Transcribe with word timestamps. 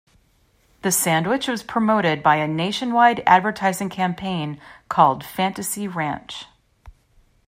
The 0.81 0.91
sandwich 0.91 1.47
was 1.47 1.61
promoted 1.61 2.23
by 2.23 2.37
a 2.37 2.47
nationwide 2.47 3.21
advertising 3.27 3.89
campaign 3.89 4.59
called 4.89 5.23
"Fantasy 5.23 5.87
Ranch". 5.87 6.45